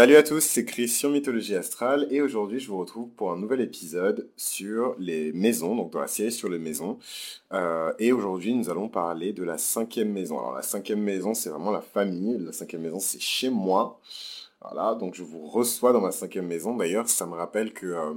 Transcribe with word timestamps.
Salut 0.00 0.16
à 0.16 0.22
tous, 0.22 0.40
c'est 0.40 0.64
Chris 0.64 0.88
sur 0.88 1.10
Mythologie 1.10 1.54
Astrale 1.54 2.06
et 2.10 2.22
aujourd'hui 2.22 2.58
je 2.58 2.68
vous 2.68 2.78
retrouve 2.78 3.10
pour 3.10 3.32
un 3.32 3.36
nouvel 3.36 3.60
épisode 3.60 4.30
sur 4.34 4.96
les 4.98 5.30
maisons, 5.34 5.76
donc 5.76 5.92
dans 5.92 6.00
la 6.00 6.06
série 6.06 6.32
sur 6.32 6.48
les 6.48 6.58
maisons. 6.58 6.98
Euh, 7.52 7.92
et 7.98 8.10
aujourd'hui 8.10 8.54
nous 8.54 8.70
allons 8.70 8.88
parler 8.88 9.34
de 9.34 9.42
la 9.42 9.58
cinquième 9.58 10.10
maison. 10.10 10.38
Alors 10.38 10.54
la 10.54 10.62
cinquième 10.62 11.02
maison 11.02 11.34
c'est 11.34 11.50
vraiment 11.50 11.70
la 11.70 11.82
famille, 11.82 12.38
la 12.38 12.52
cinquième 12.52 12.80
maison 12.80 12.98
c'est 12.98 13.20
chez 13.20 13.50
moi. 13.50 14.00
Voilà, 14.62 14.94
donc 14.94 15.14
je 15.14 15.22
vous 15.22 15.46
reçois 15.46 15.94
dans 15.94 16.02
ma 16.02 16.12
cinquième 16.12 16.46
maison. 16.46 16.76
D'ailleurs, 16.76 17.08
ça 17.08 17.24
me 17.24 17.32
rappelle 17.32 17.72
que 17.72 17.86
euh, 17.86 18.12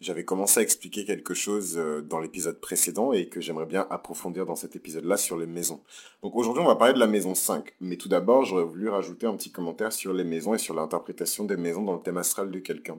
j'avais 0.00 0.24
commencé 0.24 0.60
à 0.60 0.62
expliquer 0.62 1.04
quelque 1.04 1.34
chose 1.34 1.76
euh, 1.76 2.00
dans 2.00 2.20
l'épisode 2.20 2.60
précédent 2.60 3.12
et 3.12 3.28
que 3.28 3.40
j'aimerais 3.40 3.66
bien 3.66 3.84
approfondir 3.90 4.46
dans 4.46 4.54
cet 4.54 4.76
épisode-là 4.76 5.16
sur 5.16 5.36
les 5.36 5.46
maisons. 5.46 5.80
Donc 6.22 6.36
aujourd'hui, 6.36 6.62
on 6.62 6.68
va 6.68 6.76
parler 6.76 6.94
de 6.94 7.00
la 7.00 7.08
maison 7.08 7.34
5. 7.34 7.74
Mais 7.80 7.96
tout 7.96 8.08
d'abord, 8.08 8.44
j'aurais 8.44 8.62
voulu 8.62 8.88
rajouter 8.88 9.26
un 9.26 9.34
petit 9.34 9.50
commentaire 9.50 9.92
sur 9.92 10.12
les 10.12 10.22
maisons 10.22 10.54
et 10.54 10.58
sur 10.58 10.74
l'interprétation 10.74 11.42
des 11.42 11.56
maisons 11.56 11.82
dans 11.82 11.94
le 11.94 12.02
thème 12.02 12.18
astral 12.18 12.52
de 12.52 12.58
quelqu'un. 12.60 12.98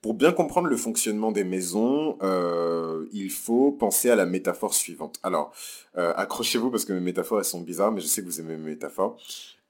Pour 0.00 0.14
bien 0.14 0.30
comprendre 0.30 0.68
le 0.68 0.76
fonctionnement 0.76 1.32
des 1.32 1.42
maisons, 1.42 2.18
euh, 2.22 3.06
il 3.10 3.30
faut 3.30 3.72
penser 3.72 4.10
à 4.10 4.14
la 4.14 4.26
métaphore 4.26 4.74
suivante. 4.74 5.18
Alors, 5.24 5.52
accrochez-vous 5.94 6.70
parce 6.70 6.84
que 6.84 6.92
mes 6.92 7.00
métaphores, 7.00 7.38
elles 7.38 7.44
sont 7.44 7.62
bizarres, 7.62 7.90
mais 7.90 8.00
je 8.00 8.06
sais 8.06 8.20
que 8.20 8.26
vous 8.26 8.38
aimez 8.38 8.56
mes 8.56 8.70
métaphores. 8.70 9.18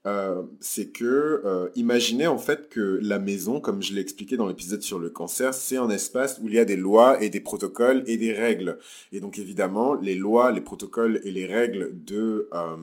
Euh, 0.07 0.43
c'est 0.61 0.93
que 0.93 1.41
euh, 1.43 1.67
imaginez 1.75 2.27
en 2.27 2.37
fait 2.37 2.69
que 2.69 2.97
la 3.01 3.19
maison, 3.19 3.59
comme 3.59 3.83
je 3.83 3.93
l'ai 3.93 3.99
expliqué 3.99 4.37
dans 4.37 4.47
l'épisode 4.47 4.81
sur 4.81 4.99
le 4.99 5.09
cancer, 5.09 5.53
c'est 5.53 5.75
un 5.75 5.89
espace 5.89 6.39
où 6.41 6.47
il 6.47 6.53
y 6.53 6.59
a 6.59 6.65
des 6.65 6.77
lois 6.77 7.21
et 7.21 7.29
des 7.29 7.41
protocoles 7.41 8.03
et 8.07 8.15
des 8.15 8.31
règles. 8.31 8.77
Et 9.11 9.19
donc 9.19 9.37
évidemment, 9.37 9.95
les 9.95 10.15
lois, 10.15 10.53
les 10.53 10.61
protocoles 10.61 11.19
et 11.25 11.31
les 11.31 11.45
règles 11.45 11.91
de 12.05 12.47
euh, 12.53 12.77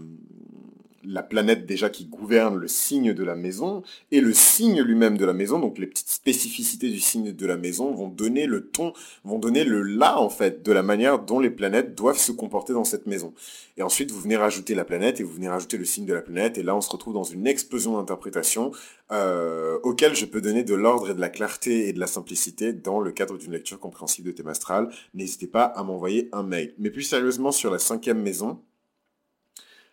la 1.07 1.23
planète 1.23 1.67
déjà 1.67 1.91
qui 1.91 2.07
gouverne 2.07 2.57
le 2.57 2.69
signe 2.69 3.13
de 3.13 3.25
la 3.25 3.35
maison 3.35 3.83
et 4.11 4.21
le 4.21 4.33
signe 4.33 4.83
lui-même 4.83 5.17
de 5.17 5.25
la 5.25 5.33
maison, 5.33 5.59
donc 5.59 5.79
les 5.79 5.87
petites 5.87 6.11
spécificités 6.11 6.91
du 6.91 7.01
signe 7.01 7.33
de 7.33 7.47
la 7.47 7.57
maison 7.57 7.93
vont 7.93 8.09
donner 8.09 8.47
le 8.47 8.67
ton, 8.67 8.93
vont 9.25 9.39
donner 9.39 9.65
le 9.65 9.83
là 9.83 10.19
en 10.19 10.31
fait 10.31 10.65
de 10.65 10.73
la 10.73 10.83
manière 10.83 11.19
dont 11.19 11.41
les 11.41 11.51
planètes 11.51 11.95
doivent 11.95 12.19
se 12.19 12.33
comporter 12.33 12.73
dans 12.73 12.85
cette 12.85 13.07
maison. 13.07 13.35
Et 13.77 13.83
ensuite 13.83 14.11
vous 14.11 14.21
venez 14.21 14.37
rajouter 14.37 14.75
la 14.75 14.85
planète 14.85 15.21
et 15.21 15.23
vous 15.23 15.33
venez 15.33 15.49
rajouter 15.49 15.77
le 15.77 15.85
signe 15.85 16.07
de 16.07 16.15
la 16.15 16.23
planète 16.23 16.59
et 16.59 16.63
là 16.63 16.75
on 16.77 16.81
se 16.81 16.91
retrouve 16.91 17.15
dans 17.15 17.25
une 17.25 17.47
explosion 17.47 17.97
d'interprétation 17.97 18.73
euh, 19.13 19.79
auquel 19.83 20.15
je 20.15 20.25
peux 20.25 20.41
donner 20.41 20.65
de 20.65 20.75
l'ordre 20.75 21.11
et 21.11 21.15
de 21.15 21.21
la 21.21 21.29
clarté 21.29 21.89
et 21.89 21.93
de 21.93 22.01
la 22.01 22.07
simplicité 22.07 22.73
dans 22.73 23.01
le 23.01 23.13
cadre 23.13 23.37
d'une 23.37 23.53
lecture 23.53 23.79
compréhensible 23.79 24.29
de 24.29 24.33
thème 24.33 24.49
astral. 24.49 24.89
N'hésitez 25.13 25.47
pas 25.47 25.65
à 25.65 25.83
m'envoyer 25.83 26.29
un 26.33 26.43
mail. 26.43 26.75
Mais 26.79 26.91
plus 26.91 27.03
sérieusement 27.03 27.53
sur 27.53 27.71
la 27.71 27.79
cinquième 27.79 28.23
maison, 28.23 28.61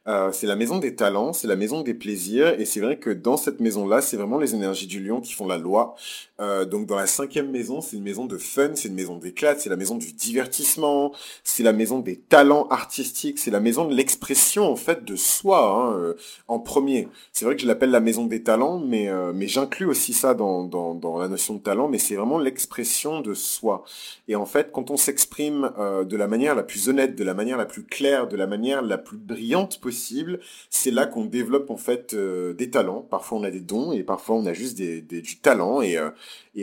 euh, 0.07 0.31
c'est 0.31 0.47
la 0.47 0.55
maison 0.55 0.79
des 0.79 0.95
talents, 0.95 1.31
c'est 1.31 1.47
la 1.47 1.55
maison 1.55 1.81
des 1.83 1.93
plaisirs, 1.93 2.59
et 2.59 2.65
c'est 2.65 2.79
vrai 2.79 2.97
que 2.97 3.11
dans 3.11 3.37
cette 3.37 3.59
maison-là, 3.59 4.01
c'est 4.01 4.17
vraiment 4.17 4.39
les 4.39 4.55
énergies 4.55 4.87
du 4.87 4.99
lion 4.99 5.21
qui 5.21 5.33
font 5.33 5.45
la 5.45 5.59
loi. 5.59 5.93
Euh, 6.39 6.65
donc 6.65 6.87
dans 6.87 6.95
la 6.95 7.05
cinquième 7.05 7.51
maison, 7.51 7.81
c'est 7.81 7.97
une 7.97 8.03
maison 8.03 8.25
de 8.25 8.37
fun, 8.37 8.71
c'est 8.73 8.87
une 8.87 8.95
maison 8.95 9.17
d'éclat, 9.17 9.55
c'est 9.59 9.69
la 9.69 9.75
maison 9.75 9.95
du 9.95 10.11
divertissement, 10.13 11.11
c'est 11.43 11.61
la 11.61 11.71
maison 11.71 11.99
des 11.99 12.17
talents 12.17 12.67
artistiques, 12.69 13.37
c'est 13.37 13.51
la 13.51 13.59
maison 13.59 13.85
de 13.85 13.93
l'expression 13.93 14.71
en 14.71 14.75
fait 14.75 15.05
de 15.05 15.15
soi 15.15 15.71
hein, 15.71 15.95
euh, 15.99 16.13
en 16.47 16.57
premier. 16.57 17.07
C'est 17.31 17.45
vrai 17.45 17.55
que 17.55 17.61
je 17.61 17.67
l'appelle 17.67 17.91
la 17.91 17.99
maison 17.99 18.25
des 18.25 18.41
talents, 18.41 18.79
mais, 18.79 19.07
mais 19.35 19.47
j'inclus 19.47 19.85
aussi 19.85 20.13
ça 20.13 20.33
dans, 20.33 20.63
dans, 20.63 20.95
dans, 20.95 21.19
la 21.19 21.27
notion 21.27 21.53
de 21.55 21.59
talent, 21.59 21.87
mais 21.87 21.99
c'est 21.99 22.15
vraiment 22.15 22.39
l'expression 22.39 23.21
de 23.21 23.35
soi. 23.35 23.83
Et 24.27 24.35
en 24.35 24.45
fait, 24.45 24.71
quand 24.71 24.89
on 24.89 24.97
s'exprime 24.97 25.71
de 25.77 26.17
la 26.17 26.27
manière 26.27 26.55
la 26.55 26.63
plus 26.63 26.89
honnête, 26.89 27.15
de 27.15 27.23
la 27.23 27.33
manière 27.33 27.57
la 27.57 27.65
plus 27.65 27.83
claire, 27.83 28.27
de 28.27 28.35
la 28.35 28.47
manière 28.47 28.81
la 28.81 28.97
plus 28.97 29.17
brillante 29.17 29.79
possible, 29.79 29.90
c'est 30.69 30.91
là 30.91 31.05
qu'on 31.05 31.25
développe 31.25 31.69
en 31.69 31.77
fait 31.77 32.13
euh, 32.13 32.53
des 32.53 32.69
talents. 32.69 33.01
Parfois 33.01 33.37
on 33.37 33.43
a 33.43 33.51
des 33.51 33.59
dons 33.59 33.91
et 33.91 34.03
parfois 34.03 34.35
on 34.35 34.45
a 34.45 34.53
juste 34.53 34.77
du 34.77 35.39
talent 35.39 35.81
et, 35.81 35.97
euh, 35.97 36.09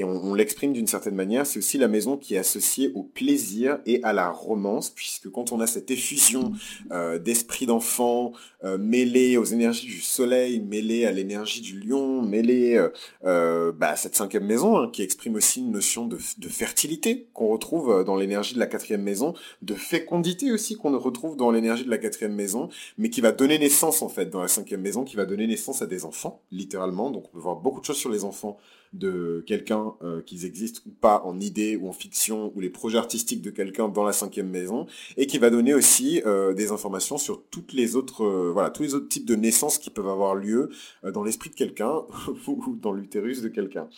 on, 0.03 0.35
l'exprime 0.35 0.73
d'une 0.73 0.87
certaine 0.87 1.15
manière. 1.15 1.47
C'est 1.47 1.59
aussi 1.59 1.79
la 1.79 1.89
maison 1.89 2.17
qui 2.17 2.35
est 2.35 2.39
associée 2.39 2.93
au 2.95 3.03
plaisir 3.03 3.79
et 3.87 4.03
à 4.03 4.13
la 4.13 4.31
romance, 4.31 4.91
puisque 4.91 5.31
quand 5.31 5.53
on 5.53 5.61
a 5.61 5.67
cette 5.67 5.91
effusion 5.91 6.53
euh, 6.93 7.19
d'esprit 7.19 7.67
d'enfant 7.67 8.33
mêlé 8.79 9.37
aux 9.37 9.45
énergies 9.45 9.87
du 9.87 10.01
soleil, 10.01 10.61
mêlé 10.61 11.05
à 11.07 11.13
l'énergie 11.13 11.61
du 11.61 11.79
lion, 11.79 12.23
mêlé 12.23 12.85
bah, 13.23 13.91
à 13.91 13.97
cette 13.97 14.17
cinquième 14.17 14.45
maison 14.45 14.77
hein, 14.77 14.91
qui 14.93 15.03
exprime 15.03 15.37
aussi 15.37 15.61
une 15.61 15.71
notion 15.71 16.07
de, 16.07 16.19
de 16.39 16.49
fertilité 16.49 17.29
qu'on 17.35 17.47
retrouve 17.47 18.05
dans 18.05 18.17
l'énergie 18.17 18.55
de 18.55 18.59
la 18.59 18.67
quatrième 18.67 19.03
maison, 19.03 19.35
de 19.63 19.75
fécondité 19.75 20.51
aussi 20.51 20.77
qu'on 20.77 20.99
retrouve 20.99 21.37
dans 21.37 21.51
l'énergie 21.51 21.85
de 21.85 21.91
la 21.91 21.99
quatrième 21.99 22.35
maison, 22.35 22.69
mais 22.97 23.11
qui 23.11 23.18
qui 23.19 23.23
va 23.23 23.33
donner 23.33 23.59
naissance 23.59 24.01
en 24.03 24.09
fait 24.09 24.27
dans 24.27 24.41
la 24.41 24.47
cinquième 24.47 24.81
maison, 24.81 25.03
qui 25.03 25.17
va 25.17 25.27
donner 25.27 25.49
naissance 25.49 25.83
à 25.83 25.87
des 25.87 26.05
enfants, 26.05 26.41
littéralement. 26.53 27.11
Donc 27.11 27.25
on 27.27 27.31
peut 27.31 27.41
voir 27.41 27.57
beaucoup 27.57 27.81
de 27.81 27.85
choses 27.85 27.97
sur 27.97 28.11
les 28.11 28.23
enfants 28.23 28.59
de 28.93 29.43
quelqu'un, 29.45 29.93
euh, 30.05 30.23
qu'ils 30.23 30.45
existent 30.45 30.83
ou 30.87 30.91
pas 30.91 31.23
en 31.25 31.41
idée 31.41 31.75
ou 31.75 31.89
en 31.89 31.93
fiction, 31.93 32.53
ou 32.55 32.61
les 32.61 32.71
projets 32.71 32.97
artistiques 32.97 33.43
de 33.43 33.51
quelqu'un 33.51 33.89
dans 33.89 34.05
la 34.05 34.13
cinquième 34.13 34.49
maison, 34.49 34.87
et 35.17 35.27
qui 35.27 35.39
va 35.39 35.51
donner 35.51 35.75
aussi 35.75 36.23
euh, 36.27 36.55
des 36.55 36.71
informations 36.71 37.19
sur 37.19 37.43
toutes 37.51 37.73
les 37.73 37.97
autres, 37.97 38.23
euh, 38.23 38.53
voilà, 38.53 38.71
tous 38.71 38.85
les 38.85 38.95
autres 38.95 39.09
types 39.09 39.27
de 39.27 39.35
naissances 39.35 39.79
qui 39.79 39.91
peuvent 39.91 40.07
avoir 40.07 40.37
lieu 40.37 40.71
dans 41.03 41.25
l'esprit 41.25 41.51
de 41.51 41.57
quelqu'un 41.57 42.03
ou 42.47 42.77
dans 42.81 42.93
l'utérus 42.93 43.43
de 43.43 43.49
quelqu'un. 43.49 43.89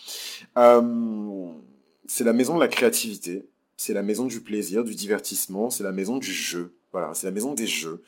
c'est 2.07 2.25
la 2.25 2.33
maison 2.33 2.55
de 2.55 2.61
la 2.61 2.69
créativité, 2.69 3.45
c'est 3.77 3.93
la 3.93 4.03
maison 4.03 4.25
du 4.25 4.41
plaisir, 4.41 4.83
du 4.83 4.95
divertissement, 4.95 5.69
c'est 5.69 5.85
la 5.85 5.93
maison 5.93 6.17
du 6.17 6.33
jeu. 6.33 6.73
Voilà, 6.93 7.13
c'est 7.13 7.27
la 7.27 7.33
maison 7.33 7.53
des 7.53 7.67
jeux. 7.67 8.03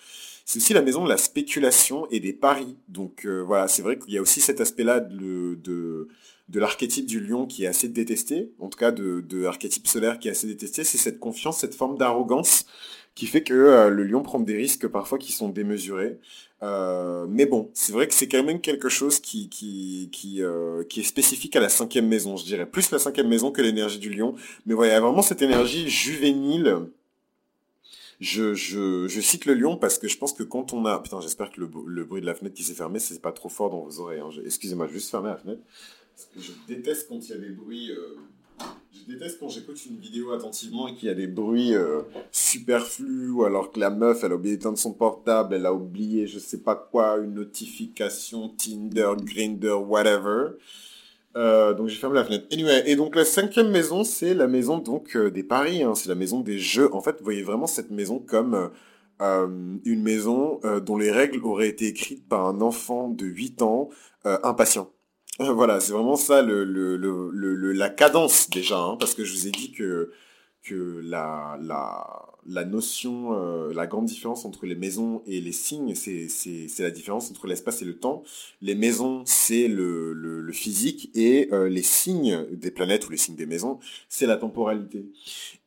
C'est 0.44 0.58
aussi 0.58 0.75
la 0.75 0.82
maison 0.82 1.04
de 1.04 1.08
la 1.08 1.16
spéculation 1.16 2.06
et 2.10 2.20
des 2.20 2.32
paris. 2.32 2.76
Donc 2.88 3.25
euh, 3.25 3.41
voilà, 3.41 3.69
c'est 3.69 3.82
vrai 3.82 3.98
qu'il 3.98 4.12
y 4.12 4.19
a 4.19 4.22
aussi 4.22 4.41
cet 4.41 4.60
aspect-là 4.60 5.00
de, 5.00 5.58
de, 5.62 6.08
l'archétype 6.58 7.06
du 7.06 7.20
lion 7.20 7.47
qui 7.47 7.64
est 7.64 7.69
assez 7.69 7.88
détesté, 7.88 8.52
en 8.58 8.69
tout 8.69 8.78
cas 8.78 8.91
de, 8.91 9.20
de 9.20 9.42
l'archétype 9.42 9.86
solaire 9.86 10.19
qui 10.19 10.28
est 10.28 10.32
assez 10.32 10.47
détesté, 10.47 10.84
c'est 10.84 10.98
cette 10.98 11.19
confiance, 11.19 11.58
cette 11.58 11.75
forme 11.75 11.97
d'arrogance 11.97 12.66
qui 13.14 13.26
fait 13.26 13.42
que 13.42 13.54
euh, 13.54 13.91
le 13.91 14.04
lion 14.04 14.22
prend 14.22 14.41
des 14.41 14.56
risques 14.56 14.88
parfois 14.88 15.19
qui 15.19 15.32
sont 15.32 15.48
démesurés. 15.48 16.19
Euh, 16.62 17.26
mais 17.28 17.47
bon, 17.47 17.70
c'est 17.75 17.92
vrai 17.92 18.06
que 18.06 18.14
c'est 18.14 18.28
quand 18.28 18.42
même 18.42 18.60
quelque 18.60 18.88
chose 18.88 19.19
qui, 19.19 19.48
qui, 19.48 20.08
qui, 20.12 20.41
qui 20.88 21.00
est 21.00 21.04
spécifique 21.04 21.56
à 21.56 21.60
la 21.60 21.69
cinquième 21.69 22.06
maison, 22.06 22.36
je 22.36 22.44
dirais. 22.44 22.66
Plus 22.66 22.91
la 22.91 22.98
cinquième 22.98 23.28
maison 23.28 23.50
que 23.50 23.60
l'énergie 23.62 23.98
du 23.98 24.10
lion. 24.10 24.34
Mais 24.66 24.75
voilà, 24.75 24.92
il 24.92 24.94
y 24.94 24.98
a 24.98 25.00
vraiment 25.00 25.22
cette 25.22 25.42
énergie 25.42 25.88
juvénile 25.88 26.86
je, 28.22 28.55
je, 28.55 29.21
cite 29.21 29.47
le 29.47 29.55
lion 29.55 29.77
parce 29.77 29.99
que 29.99 30.06
je 30.06 30.16
pense 30.16 30.33
que 30.33 30.44
quand 30.44 30.72
on 30.72 30.87
a... 30.87 31.00
Putain, 31.00 31.21
j'espère 31.21 31.50
que 31.50 31.60
le, 31.60 31.69
le, 31.87 32.05
bruit 32.05 32.21
de 32.21 32.27
la 32.27 32.34
fenêtre 32.34 32.55
qui 32.55 32.62
s'est 32.62 32.75
fermée, 32.75 33.00
c'est 33.00 33.21
pas 33.21 33.33
trop 33.33 33.49
fort 33.49 33.69
dans 33.71 33.81
vos 33.81 34.00
oreilles. 34.00 34.21
Hein. 34.21 34.31
Excusez-moi, 34.44 34.87
juste 34.87 35.10
fermer 35.10 35.31
la 35.31 35.37
fenêtre. 35.37 35.62
Parce 36.15 36.28
que 36.32 36.41
je 36.41 36.53
déteste 36.72 37.09
quand 37.09 37.19
il 37.19 37.31
y 37.31 37.34
a 37.34 37.38
des 37.38 37.50
bruits... 37.50 37.91
Euh, 37.91 38.16
je 38.93 39.12
déteste 39.12 39.41
quand 39.41 39.49
j'écoute 39.49 39.84
une 39.87 39.99
vidéo 39.99 40.31
attentivement 40.31 40.87
et 40.87 40.94
qu'il 40.94 41.09
y 41.09 41.11
a 41.11 41.15
des 41.15 41.27
bruits 41.27 41.75
euh, 41.75 42.03
superflus 42.31 43.31
ou 43.31 43.44
alors 43.44 43.72
que 43.72 43.81
la 43.81 43.91
meuf, 43.91 44.22
elle 44.22 44.31
a 44.31 44.37
oublié 44.37 44.56
d'éteindre 44.56 44.78
son 44.78 44.93
portable, 44.93 45.56
elle 45.56 45.66
a 45.66 45.75
oublié 45.75 46.28
je 46.28 46.38
sais 46.38 46.61
pas 46.61 46.77
quoi, 46.77 47.16
une 47.16 47.34
notification, 47.34 48.50
Tinder, 48.50 49.15
Grinder, 49.25 49.72
whatever. 49.72 50.50
Euh, 51.37 51.72
donc 51.72 51.88
j'ai 51.88 51.97
fermé 51.97 52.16
la 52.16 52.25
fenêtre. 52.25 52.47
Anyway, 52.53 52.82
et 52.87 52.97
donc 52.97 53.16
la 53.16 53.25
cinquième 53.25 53.70
maison, 53.70 54.04
c'est 54.04 54.34
la 54.34 54.47
maison 54.47 54.78
donc 54.78 55.16
euh, 55.16 55.31
des 55.31 55.43
paris, 55.43 55.82
hein, 55.82 55.94
c'est 55.94 56.09
la 56.09 56.15
maison 56.15 56.41
des 56.41 56.59
jeux. 56.59 56.93
En 56.94 57.00
fait, 57.00 57.19
vous 57.19 57.25
voyez 57.25 57.43
vraiment 57.43 57.66
cette 57.66 57.91
maison 57.91 58.19
comme 58.19 58.70
euh, 59.20 59.47
une 59.84 60.03
maison 60.03 60.60
dont 60.84 60.97
les 60.97 61.10
règles 61.10 61.44
auraient 61.44 61.69
été 61.69 61.87
écrites 61.87 62.28
par 62.28 62.47
un 62.47 62.60
enfant 62.60 63.09
de 63.09 63.25
8 63.25 63.62
ans 63.62 63.88
impatient. 64.25 64.91
voilà, 65.38 65.81
c'est 65.81 65.93
vraiment 65.93 66.16
ça 66.16 66.43
le, 66.43 66.65
le, 66.65 66.97
le, 66.97 67.72
la 67.72 67.88
cadence 67.88 68.50
déjà, 68.50 68.78
hein, 68.78 68.97
parce 68.99 69.14
que 69.14 69.25
je 69.25 69.32
vous 69.32 69.47
ai 69.47 69.50
dit 69.50 69.72
que 69.72 70.10
que 70.62 71.00
la, 71.03 71.59
la, 71.61 72.27
la 72.47 72.65
notion, 72.65 73.34
euh, 73.34 73.73
la 73.75 73.87
grande 73.87 74.06
différence 74.06 74.45
entre 74.45 74.67
les 74.67 74.75
maisons 74.75 75.23
et 75.27 75.41
les 75.41 75.53
signes, 75.53 75.95
c'est, 75.95 76.28
c'est, 76.28 76.69
la 76.81 76.91
différence 76.91 77.31
entre 77.31 77.47
l'espace 77.47 77.83
et 77.83 77.84
le 77.84 77.99
temps. 77.99 78.23
Les 78.61 78.75
maisons, 78.75 79.23
c'est 79.27 79.69
le, 79.69 80.12
le, 80.12 80.41
le 80.41 80.53
physique 80.53 81.11
et 81.15 81.49
euh, 81.53 81.69
les 81.69 81.83
signes 81.83 82.47
des 82.53 82.70
planètes 82.70 83.06
ou 83.09 83.11
les 83.11 83.17
signes 83.17 83.37
des 83.37 83.47
maisons, 83.47 83.79
c'est 84.09 84.26
la 84.26 84.37
temporalité. 84.37 85.06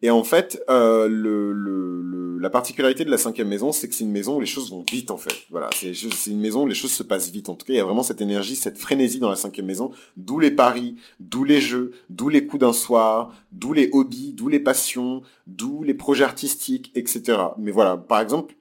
Et 0.06 0.12
en 0.12 0.24
fait, 0.24 0.64
euh, 0.70 2.38
la 2.40 2.52
particularité 2.52 3.06
de 3.06 3.10
la 3.10 3.18
cinquième 3.18 3.48
maison, 3.48 3.72
c'est 3.72 3.90
que 3.90 3.96
c'est 3.96 4.04
une 4.04 4.12
maison 4.12 4.38
où 4.38 4.40
les 4.40 4.46
choses 4.46 4.70
vont 4.70 4.86
vite 4.88 5.10
en 5.10 5.18
fait. 5.18 5.34
Voilà, 5.50 5.68
c'est 5.74 6.30
une 6.30 6.40
maison 6.40 6.62
où 6.62 6.68
les 6.68 6.76
choses 6.76 6.92
se 6.92 7.02
passent 7.02 7.32
vite. 7.32 7.50
En 7.50 7.56
tout 7.56 7.66
cas, 7.66 7.74
il 7.74 7.78
y 7.78 7.80
a 7.80 7.84
vraiment 7.84 8.04
cette 8.04 8.22
énergie, 8.22 8.56
cette 8.56 8.78
frénésie 8.78 9.18
dans 9.18 9.32
la 9.32 9.36
cinquième 9.36 9.66
maison, 9.66 9.90
d'où 10.16 10.40
les 10.40 10.52
paris, 10.52 10.98
d'où 11.20 11.44
les 11.44 11.60
jeux, 11.60 11.92
d'où 12.12 12.30
les 12.30 12.46
coups 12.46 12.62
d'un 12.62 12.72
soir, 12.72 13.34
d'où 13.52 13.74
les 13.74 13.90
hobbies, 13.94 14.34
d'où 14.34 14.48
les 14.48 14.60
passions 14.60 15.24
d'où 15.48 15.84
les 15.84 15.94
projets 15.94 16.24
artistiques, 16.24 16.92
etc. 16.96 17.38
Mais 17.58 17.72
voilà, 17.72 17.98
par 17.98 18.20
exemple, 18.20 18.55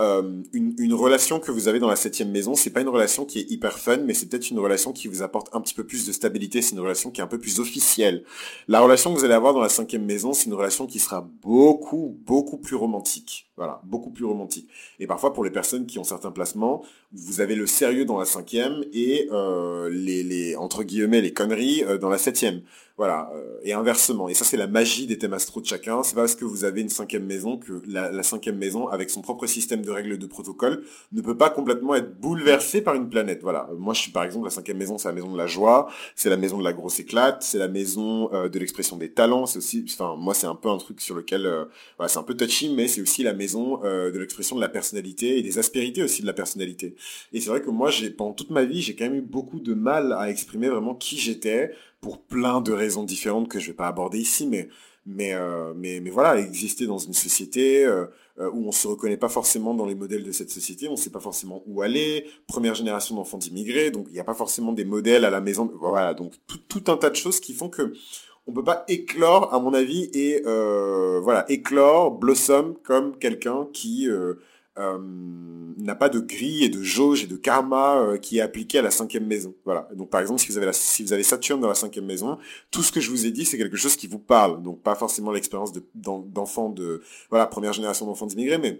euh, 0.00 0.42
une, 0.52 0.92
relation 0.92 1.38
que 1.38 1.52
vous 1.52 1.68
avez 1.68 1.78
dans 1.78 1.88
la 1.88 1.94
septième 1.94 2.30
maison, 2.30 2.56
c'est 2.56 2.70
pas 2.70 2.80
une 2.80 2.88
relation 2.88 3.24
qui 3.24 3.38
est 3.38 3.50
hyper 3.50 3.78
fun, 3.78 3.98
mais 3.98 4.12
c'est 4.12 4.26
peut-être 4.26 4.50
une 4.50 4.58
relation 4.58 4.92
qui 4.92 5.06
vous 5.06 5.22
apporte 5.22 5.54
un 5.54 5.60
petit 5.60 5.74
peu 5.74 5.84
plus 5.84 6.04
de 6.04 6.12
stabilité, 6.12 6.62
c'est 6.62 6.72
une 6.72 6.80
relation 6.80 7.12
qui 7.12 7.20
est 7.20 7.24
un 7.24 7.28
peu 7.28 7.38
plus 7.38 7.60
officielle. 7.60 8.24
La 8.66 8.80
relation 8.80 9.12
que 9.12 9.18
vous 9.18 9.24
allez 9.24 9.34
avoir 9.34 9.54
dans 9.54 9.60
la 9.60 9.68
cinquième 9.68 10.04
maison, 10.04 10.32
c'est 10.32 10.46
une 10.46 10.54
relation 10.54 10.86
qui 10.86 10.98
sera 10.98 11.28
beaucoup, 11.42 12.18
beaucoup 12.26 12.58
plus 12.58 12.74
romantique. 12.74 13.46
Voilà, 13.56 13.80
beaucoup 13.84 14.10
plus 14.10 14.24
romantique. 14.24 14.68
Et 14.98 15.06
parfois, 15.06 15.32
pour 15.32 15.44
les 15.44 15.50
personnes 15.50 15.86
qui 15.86 16.00
ont 16.00 16.04
certains 16.04 16.32
placements, 16.32 16.82
vous 17.12 17.40
avez 17.40 17.54
le 17.54 17.66
sérieux 17.66 18.04
dans 18.04 18.18
la 18.18 18.24
cinquième 18.24 18.84
et 18.92 19.28
euh, 19.30 19.88
les, 19.90 20.24
les, 20.24 20.56
entre 20.56 20.82
guillemets, 20.82 21.20
les 21.20 21.32
conneries 21.32 21.84
euh, 21.84 21.96
dans 21.96 22.08
la 22.08 22.18
septième. 22.18 22.62
Voilà, 22.96 23.28
euh, 23.34 23.58
et 23.64 23.72
inversement. 23.72 24.28
Et 24.28 24.34
ça, 24.34 24.44
c'est 24.44 24.56
la 24.56 24.68
magie 24.68 25.08
des 25.08 25.18
thèmes 25.18 25.32
astro 25.32 25.60
de 25.60 25.66
chacun. 25.66 26.04
C'est 26.04 26.14
parce 26.14 26.36
que 26.36 26.44
vous 26.44 26.62
avez 26.62 26.80
une 26.80 26.88
cinquième 26.88 27.26
maison 27.26 27.56
que 27.56 27.82
la, 27.88 28.12
la, 28.12 28.22
cinquième 28.22 28.56
maison, 28.56 28.86
avec 28.86 29.10
son 29.10 29.20
propre 29.20 29.46
système 29.46 29.82
de 29.82 29.90
règles 29.90 30.16
de 30.16 30.26
protocole, 30.26 30.84
ne 31.10 31.20
peut 31.20 31.36
pas 31.36 31.50
complètement 31.50 31.96
être 31.96 32.20
bouleversée 32.20 32.82
par 32.82 32.94
une 32.94 33.08
planète. 33.08 33.40
Voilà. 33.42 33.68
Moi, 33.76 33.94
je 33.94 34.02
suis 34.02 34.12
par 34.12 34.22
exemple, 34.22 34.44
la 34.44 34.52
cinquième 34.52 34.76
maison, 34.76 34.96
c'est 34.96 35.08
la 35.08 35.14
maison 35.14 35.32
de 35.32 35.36
la 35.36 35.48
joie, 35.48 35.88
c'est 36.14 36.30
la 36.30 36.36
maison 36.36 36.56
de 36.58 36.62
la 36.62 36.72
grosse 36.72 37.00
éclate, 37.00 37.42
c'est 37.42 37.58
la 37.58 37.66
maison 37.66 38.32
euh, 38.32 38.48
de 38.48 38.58
l'expression 38.60 38.96
des 38.96 39.10
talents. 39.10 39.46
C'est 39.46 39.58
aussi, 39.58 39.84
enfin, 39.88 40.14
moi, 40.16 40.32
c'est 40.32 40.46
un 40.46 40.54
peu 40.54 40.68
un 40.68 40.78
truc 40.78 41.00
sur 41.00 41.16
lequel, 41.16 41.52
voilà, 41.98 42.08
c'est 42.08 42.20
un 42.20 42.22
peu 42.22 42.36
touchy, 42.36 42.72
mais 42.72 42.86
c'est 42.86 43.02
aussi 43.02 43.24
la 43.24 43.32
maison 43.32 43.43
euh, 43.84 44.10
de 44.10 44.18
l'expression 44.18 44.56
de 44.56 44.60
la 44.60 44.68
personnalité 44.68 45.38
et 45.38 45.42
des 45.42 45.58
aspérités 45.58 46.02
aussi 46.02 46.22
de 46.22 46.26
la 46.26 46.32
personnalité. 46.32 46.94
Et 47.32 47.40
c'est 47.40 47.50
vrai 47.50 47.62
que 47.62 47.70
moi, 47.70 47.90
j'ai 47.90 48.10
pendant 48.10 48.32
toute 48.32 48.50
ma 48.50 48.64
vie, 48.64 48.82
j'ai 48.82 48.94
quand 48.94 49.04
même 49.04 49.16
eu 49.16 49.20
beaucoup 49.20 49.60
de 49.60 49.74
mal 49.74 50.12
à 50.12 50.30
exprimer 50.30 50.68
vraiment 50.68 50.94
qui 50.94 51.18
j'étais 51.18 51.72
pour 52.00 52.22
plein 52.22 52.60
de 52.60 52.72
raisons 52.72 53.04
différentes 53.04 53.48
que 53.48 53.58
je 53.58 53.68
vais 53.68 53.74
pas 53.74 53.88
aborder 53.88 54.18
ici, 54.18 54.46
mais 54.46 54.68
mais 55.06 55.34
euh, 55.34 55.74
mais 55.76 56.00
mais 56.00 56.10
voilà, 56.10 56.38
exister 56.38 56.86
dans 56.86 56.98
une 56.98 57.12
société 57.12 57.84
euh, 57.84 58.06
où 58.38 58.66
on 58.66 58.72
se 58.72 58.88
reconnaît 58.88 59.18
pas 59.18 59.28
forcément 59.28 59.74
dans 59.74 59.86
les 59.86 59.94
modèles 59.94 60.24
de 60.24 60.32
cette 60.32 60.50
société, 60.50 60.88
on 60.88 60.96
sait 60.96 61.10
pas 61.10 61.20
forcément 61.20 61.62
où 61.66 61.82
aller, 61.82 62.26
première 62.46 62.74
génération 62.74 63.14
d'enfants 63.14 63.38
d'immigrés, 63.38 63.90
donc 63.90 64.06
il 64.08 64.14
n'y 64.14 64.20
a 64.20 64.24
pas 64.24 64.34
forcément 64.34 64.72
des 64.72 64.84
modèles 64.84 65.24
à 65.24 65.30
la 65.30 65.40
maison, 65.40 65.70
voilà, 65.78 66.14
donc 66.14 66.32
tout 66.68 66.84
un 66.88 66.96
tas 66.96 67.10
de 67.10 67.16
choses 67.16 67.38
qui 67.38 67.52
font 67.52 67.68
que 67.68 67.92
on 68.46 68.52
peut 68.52 68.64
pas 68.64 68.84
éclore, 68.88 69.52
à 69.54 69.58
mon 69.58 69.72
avis, 69.72 70.10
et 70.12 70.42
euh, 70.46 71.20
voilà, 71.22 71.50
éclore, 71.50 72.10
blossom 72.10 72.74
comme 72.82 73.16
quelqu'un 73.16 73.66
qui 73.72 74.08
euh, 74.08 74.34
euh, 74.78 74.98
n'a 75.78 75.94
pas 75.94 76.10
de 76.10 76.20
grille 76.20 76.64
et 76.64 76.68
de 76.68 76.82
jauge 76.82 77.24
et 77.24 77.26
de 77.26 77.36
karma 77.36 78.18
qui 78.20 78.38
est 78.38 78.40
appliqué 78.42 78.78
à 78.78 78.82
la 78.82 78.90
cinquième 78.90 79.26
maison. 79.26 79.54
Voilà. 79.64 79.88
Donc 79.94 80.10
par 80.10 80.20
exemple, 80.20 80.40
si 80.40 80.48
vous 80.48 80.58
avez 80.58 80.70
si 80.72 81.02
vous 81.02 81.12
avez 81.12 81.22
Saturne 81.22 81.60
dans 81.60 81.68
la 81.68 81.74
cinquième 81.74 82.04
maison, 82.04 82.38
tout 82.70 82.82
ce 82.82 82.92
que 82.92 83.00
je 83.00 83.10
vous 83.10 83.24
ai 83.24 83.30
dit, 83.30 83.46
c'est 83.46 83.56
quelque 83.56 83.76
chose 83.76 83.96
qui 83.96 84.08
vous 84.08 84.18
parle. 84.18 84.62
Donc 84.62 84.82
pas 84.82 84.94
forcément 84.94 85.32
l'expérience 85.32 85.72
d'enfants 85.94 86.68
de, 86.68 87.02
voilà 87.30 87.46
première 87.46 87.72
génération 87.72 88.04
d'enfants 88.06 88.26
d'immigrés, 88.26 88.58
mais 88.58 88.78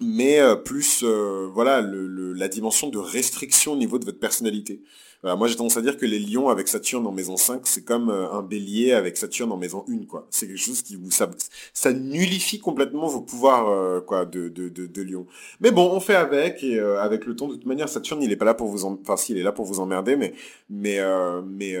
mais 0.00 0.40
plus 0.64 1.04
voilà 1.04 1.80
le, 1.80 2.32
la 2.32 2.48
dimension 2.48 2.88
de 2.88 2.98
restriction 2.98 3.72
au 3.72 3.76
niveau 3.76 3.98
de 3.98 4.04
votre 4.04 4.18
personnalité 4.18 4.82
moi, 5.24 5.46
j'ai 5.46 5.54
tendance 5.54 5.76
à 5.76 5.82
dire 5.82 5.96
que 5.96 6.04
les 6.04 6.18
lions 6.18 6.48
avec 6.48 6.66
Saturne 6.66 7.06
en 7.06 7.12
maison 7.12 7.36
5, 7.36 7.64
c'est 7.64 7.84
comme 7.84 8.10
euh, 8.10 8.32
un 8.32 8.42
bélier 8.42 8.92
avec 8.92 9.16
Saturne 9.16 9.52
en 9.52 9.56
maison 9.56 9.84
1, 9.88 10.06
quoi. 10.06 10.26
C'est 10.30 10.48
quelque 10.48 10.58
chose 10.58 10.82
qui 10.82 10.96
vous, 10.96 11.12
ça, 11.12 11.30
ça 11.72 11.92
nullifie 11.92 12.58
complètement 12.58 13.06
vos 13.06 13.20
pouvoirs, 13.20 13.68
euh, 13.68 14.00
quoi, 14.00 14.24
de, 14.24 14.48
de, 14.48 14.68
de, 14.68 14.86
de, 14.86 15.02
lion. 15.02 15.26
Mais 15.60 15.70
bon, 15.70 15.88
on 15.92 16.00
fait 16.00 16.16
avec, 16.16 16.64
et 16.64 16.76
euh, 16.76 17.00
avec 17.00 17.24
le 17.24 17.36
temps, 17.36 17.46
de 17.46 17.54
toute 17.54 17.66
manière, 17.66 17.88
Saturne, 17.88 18.20
il 18.20 18.32
est 18.32 18.36
pas 18.36 18.44
là 18.44 18.54
pour 18.54 18.66
vous, 18.66 18.84
en... 18.84 18.98
enfin, 19.06 19.14
est 19.32 19.42
là 19.42 19.52
pour 19.52 19.64
vous 19.64 19.78
emmerder, 19.78 20.16
mais, 20.16 20.34
mais, 20.68 20.98
mais, 21.46 21.76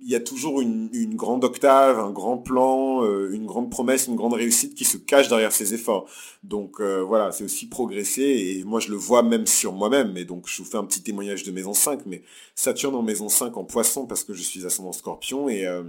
il 0.00 0.10
y 0.10 0.14
a 0.14 0.20
toujours 0.20 0.60
une, 0.60 0.88
grande 1.16 1.44
octave, 1.44 1.98
un 1.98 2.10
grand 2.10 2.38
plan, 2.38 3.04
euh, 3.04 3.30
une 3.32 3.46
grande 3.46 3.70
promesse, 3.70 4.06
une 4.06 4.16
grande 4.16 4.34
réussite 4.34 4.74
qui 4.74 4.84
se 4.84 4.96
cache 4.96 5.28
derrière 5.28 5.52
ces 5.52 5.74
efforts. 5.74 6.08
Donc 6.42 6.80
euh, 6.80 7.02
voilà, 7.02 7.32
c'est 7.32 7.44
aussi 7.44 7.68
progresser 7.68 8.22
et 8.22 8.64
moi 8.64 8.80
je 8.80 8.90
le 8.90 8.96
vois 8.96 9.22
même 9.22 9.46
sur 9.46 9.72
moi-même. 9.72 10.16
Et 10.16 10.24
donc 10.24 10.44
je 10.46 10.62
vous 10.62 10.68
fais 10.68 10.76
un 10.78 10.84
petit 10.84 11.02
témoignage 11.02 11.42
de 11.42 11.50
maison 11.50 11.74
5, 11.74 12.06
mais 12.06 12.22
Saturne 12.54 12.94
en 12.94 13.02
maison 13.02 13.28
5 13.28 13.56
en 13.56 13.64
poisson 13.64 14.06
parce 14.06 14.24
que 14.24 14.34
je 14.34 14.42
suis 14.42 14.64
ascendant 14.64 14.92
scorpion 14.92 15.48
et, 15.48 15.66
euh, 15.66 15.82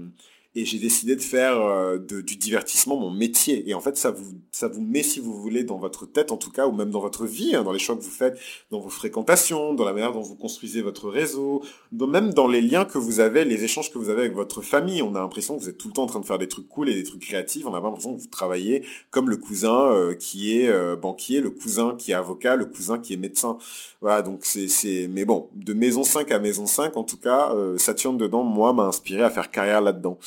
et 0.56 0.66
j'ai 0.66 0.80
décidé 0.80 1.16
de 1.16 1.22
faire 1.22 1.62
euh, 1.62 2.00
du 2.00 2.36
divertissement 2.36 2.98
mon 2.98 3.12
métier. 3.12 3.70
Et 3.70 3.76
en 3.76 3.82
fait, 3.82 3.98
ça 3.98 4.10
vous, 4.10 4.42
ça 4.52 4.68
vous 4.68 4.82
met, 4.82 5.04
si 5.04 5.20
vous 5.20 5.40
voulez, 5.40 5.64
dans 5.64 5.78
votre 5.78 6.08
tête 6.08 6.32
en 6.32 6.38
tout 6.38 6.52
cas, 6.52 6.66
ou 6.66 6.72
même 6.72 6.90
dans 6.90 7.02
votre 7.02 7.28
vie, 7.28 7.56
hein, 7.56 7.64
dans 7.64 7.72
les 7.72 7.78
choix 7.78 7.96
que 7.96 8.02
vous 8.02 8.10
faites, 8.10 8.40
dans 8.72 8.80
vos 8.80 8.90
fréquentations, 8.90 9.76
dans 9.76 9.86
la 9.86 9.94
manière 9.94 10.12
dont 10.12 10.22
vous 10.22 10.36
construisez 10.36 10.82
votre 10.82 11.08
réseau, 11.08 11.62
même 11.92 12.34
dans 12.34 12.48
les 12.48 12.62
liens 12.62 12.86
que 12.86 12.98
vous 12.98 13.20
avez, 13.20 13.46
les 13.46 13.64
échanges 13.64 13.92
que 13.92 14.00
vous 14.00 14.10
avez 14.10 14.22
avec 14.22 14.34
votre 14.34 14.62
famille. 14.64 15.04
On 15.04 15.14
a 15.14 15.20
l'impression 15.20 15.56
que 15.56 15.62
vous 15.62 15.70
êtes 15.70 15.78
tout 15.78 15.90
le 15.90 15.94
temps 15.94 16.04
en 16.04 16.08
train 16.08 16.20
de 16.20 16.26
faire 16.26 16.40
des 16.40 16.48
trucs 16.48 16.68
cool 16.68 16.90
et 16.90 16.96
des 16.96 17.04
trucs 17.04 17.22
créatifs. 17.22 17.66
On 17.68 17.74
a 17.76 17.80
l'impression 17.80 18.16
que 18.16 18.22
vous 18.22 18.28
travaillez 18.28 18.84
comme 19.12 19.30
le 19.30 19.38
cousin 19.38 19.92
euh, 19.92 20.16
qui 20.16 20.58
est 20.58 20.68
euh, 20.68 20.96
banquier, 20.96 21.42
le 21.42 21.52
cousin 21.52 21.96
qui 21.96 22.12
est 22.12 22.16
avocat, 22.16 22.56
le 22.56 22.66
cousin 22.66 22.98
qui 22.98 23.14
est 23.14 23.18
médecin. 23.18 23.60
Voilà, 24.02 24.24
donc 24.24 24.46
c'est, 24.46 25.08
mais 25.12 25.26
bon, 25.26 25.50
de 25.54 25.74
maison 25.74 26.04
5 26.04 26.32
à 26.32 26.40
maison 26.40 26.66
5, 26.66 26.98
en 26.98 27.04
tout 27.04 27.18
cas, 27.18 27.54
Saturne 27.78 28.18
dedans, 28.18 28.44
moi, 28.44 28.72
m'a 28.72 28.84
inspiré 28.84 29.24
à 29.24 29.30
faire 29.30 29.52
carrière 29.52 29.82
là-dedans. 29.82 30.18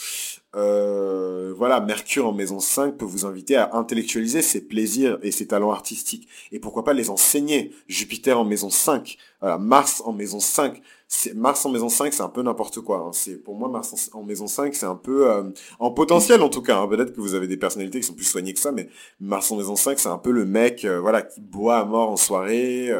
Euh, 0.55 1.55
voilà, 1.57 1.81
Mercure 1.81 2.27
en 2.27 2.33
maison 2.33 2.61
5 2.61 2.97
peut 2.99 3.07
vous 3.07 3.25
inviter 3.25 3.57
à 3.57 3.75
intellectualiser 3.75 4.43
ses 4.43 4.61
plaisirs 4.61 5.19
et 5.23 5.31
ses 5.31 5.47
talents 5.47 5.71
artistiques. 5.71 6.29
Et 6.51 6.59
pourquoi 6.59 6.85
pas 6.85 6.93
les 6.93 7.11
enseigner. 7.11 7.73
Jupiter 7.89 8.39
en 8.39 8.45
maison 8.45 8.69
5, 8.69 9.17
voilà, 9.41 9.59
Mars 9.59 10.03
en 10.05 10.13
maison 10.13 10.41
5. 10.41 10.83
Mars 11.35 11.65
en 11.67 11.71
maison 11.71 11.89
5, 11.89 12.13
c'est 12.13 12.23
un 12.23 12.29
peu 12.29 12.43
n'importe 12.43 12.81
quoi. 12.81 12.99
Hein. 12.99 13.11
C'est 13.13 13.37
Pour 13.37 13.55
moi, 13.55 13.69
Mars 13.69 14.11
en, 14.13 14.23
maison 14.23 14.47
5, 14.47 14.75
c'est 14.75 14.87
un 14.87 14.95
peu... 14.95 15.31
Euh, 15.31 15.43
en 15.79 15.91
potentiel, 15.91 16.43
en 16.43 16.49
tout 16.49 16.63
cas. 16.63 16.79
Hein. 16.79 16.89
Peut-être 16.89 17.15
que 17.15 17.21
vous 17.21 17.35
avez 17.35 17.47
des 17.47 17.59
personnalités 17.59 18.01
qui 18.01 18.07
sont 18.07 18.15
plus 18.15 18.25
soignées 18.25 18.55
que 18.55 18.61
ça, 18.61 18.73
mais 18.73 18.89
Mars 19.21 19.51
en 19.53 19.57
maison 19.57 19.77
5, 19.77 19.99
c'est 19.99 20.09
un 20.09 20.19
peu 20.19 20.31
le 20.31 20.45
mec 20.45 20.85
euh, 20.85 21.01
voilà, 21.01 21.23
qui 21.23 21.41
boit 21.41 21.79
à 21.79 21.85
mort 21.85 22.11
en 22.11 22.17
soirée... 22.17 22.91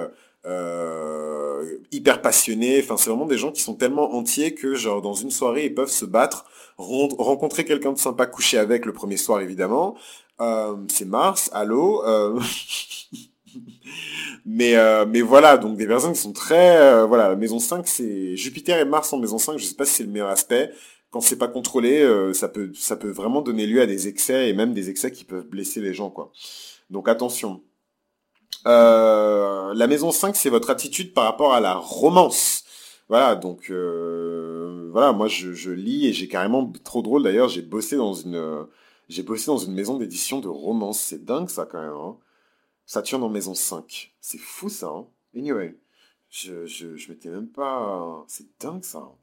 hyper 1.93 2.21
passionné, 2.23 2.81
enfin 2.83 2.97
c'est 2.97 3.11
vraiment 3.11 3.27
des 3.27 3.39
gens 3.39 3.53
qui 3.53 3.63
sont 3.63 3.75
tellement 3.75 4.15
entiers 4.15 4.55
que 4.55 4.75
genre 4.75 5.01
dans 5.01 5.15
une 5.15 5.31
soirée 5.31 5.67
ils 5.67 5.75
peuvent 5.75 5.91
se 5.91 6.05
battre 6.05 6.47
rencontrer 6.83 7.65
quelqu'un 7.65 7.93
de 7.93 7.99
sympa, 7.99 8.27
coucher 8.27 8.59
avec 8.59 8.87
le 8.87 8.93
premier 8.93 9.17
soir 9.17 9.41
évidemment. 9.41 9.97
Euh, 10.41 10.77
c'est 10.89 11.05
Mars, 11.05 11.51
allô. 11.53 12.05
Euh... 12.05 12.41
mais 14.47 14.77
euh, 14.77 15.07
mais 15.07 15.21
voilà, 15.21 15.57
donc 15.57 15.77
des 15.77 15.87
personnes 15.87 16.13
qui 16.13 16.21
sont 16.21 16.33
très 16.33 16.79
euh, 16.79 17.07
voilà, 17.07 17.29
la 17.29 17.37
maison 17.37 17.59
5 17.59 17.87
c'est 17.87 18.37
Jupiter 18.37 18.79
et 18.79 18.85
Mars 18.85 19.13
en 19.13 19.19
maison 19.19 19.39
5, 19.39 19.59
je 19.59 19.65
sais 19.65 19.75
pas 19.75 19.85
si 19.85 19.95
c'est 19.95 20.05
le 20.05 20.11
meilleur 20.11 20.29
aspect. 20.29 20.73
Quand 21.11 21.21
c'est 21.21 21.37
pas 21.37 21.49
contrôlé, 21.49 22.09
ça 22.33 22.49
peut 22.49 22.73
ça 22.75 22.97
peut 22.97 23.11
vraiment 23.11 23.43
donner 23.43 23.67
lieu 23.67 23.83
à 23.83 23.87
des 23.87 24.09
excès 24.09 24.49
et 24.49 24.55
même 24.55 24.73
des 24.73 24.89
excès 24.89 25.13
qui 25.13 25.25
peuvent 25.25 25.47
blesser 25.47 25.81
les 25.83 25.93
gens 25.93 26.09
quoi. 26.09 26.33
Donc 26.89 27.07
attention. 27.07 27.63
la 28.65 29.87
maison 29.89 30.11
5, 30.11 30.35
c'est 30.35 30.49
votre 30.49 30.71
attitude 30.71 31.13
par 31.13 31.25
rapport 31.25 31.53
à 31.53 31.61
la 31.61 31.75
romance. 31.75 32.65
Voilà, 33.13 33.37
donc 33.37 33.69
euh, 33.71 34.89
voilà, 34.91 35.13
moi 35.13 35.29
je, 35.29 35.71
lis 35.71 36.07
et 36.07 36.15
j'ai 36.15 36.29
carrément 36.29 36.73
trop 36.83 37.03
drôle 37.03 37.23
d'ailleurs. 37.23 37.47
J'ai 37.51 37.61
bossé 37.61 37.95
dans 37.95 38.15
une 38.15 38.67
j'ai 39.11 39.23
bossé 39.23 39.49
dans 39.49 39.59
une 39.59 39.75
maison 39.75 39.99
d'édition 39.99 40.41
de 40.41 40.49
romance. 40.49 40.99
C'est 40.99 41.23
dingue 41.23 41.51
ça 41.51 41.67
quand 41.67 41.83
même. 41.83 41.93
Hein. 41.93 42.17
Saturne 42.87 43.23
en 43.23 43.29
maison 43.29 43.55
5. 43.55 44.15
C'est 44.23 44.39
fou 44.39 44.71
ça. 44.71 44.89
Hein. 44.89 45.07
Anyway, 45.37 45.79
je, 46.31 46.65
je, 46.65 46.97
je 46.97 47.13
m'étais 47.13 47.29
même 47.29 47.49
pas. 47.49 48.25
C'est 48.29 48.47
dingue 48.59 48.83
ça. 48.83 49.01
Hein. 49.01 49.15